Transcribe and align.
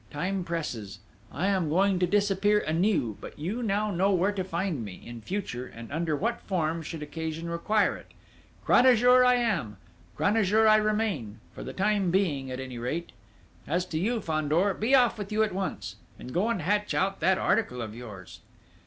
Time 0.09 0.43
presses. 0.43 0.97
I 1.31 1.45
am 1.49 1.69
going 1.69 1.99
to 1.99 2.07
disappear 2.07 2.57
anew; 2.61 3.17
but 3.21 3.37
you 3.37 3.61
now 3.61 3.91
know 3.91 4.11
where 4.11 4.31
to 4.31 4.43
find 4.43 4.83
me, 4.83 4.99
in 5.05 5.21
future, 5.21 5.67
and 5.67 5.91
under 5.91 6.15
what 6.15 6.41
form, 6.41 6.81
should 6.81 7.03
occasion 7.03 7.47
require 7.47 7.95
it. 7.97 8.07
Cranajour 8.65 9.23
I 9.23 9.35
am; 9.35 9.77
Cranajour 10.17 10.67
I 10.67 10.77
remain 10.77 11.39
for 11.53 11.63
the 11.63 11.71
time 11.71 12.09
being, 12.09 12.49
at 12.49 12.59
any 12.59 12.79
rate. 12.79 13.11
As 13.67 13.85
to 13.93 13.99
you, 13.99 14.21
Fandor, 14.21 14.73
be 14.73 14.95
off 14.95 15.19
with 15.19 15.31
you 15.31 15.43
at 15.43 15.53
once... 15.53 15.97
and 16.17 16.33
go 16.33 16.49
and 16.49 16.63
hatch 16.63 16.95
out 16.95 17.19
that 17.19 17.37
article 17.37 17.79
of 17.79 17.93
yours!" 17.93 18.39